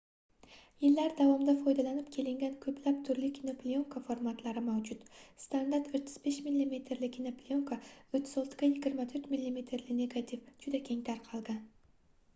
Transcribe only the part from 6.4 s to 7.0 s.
mm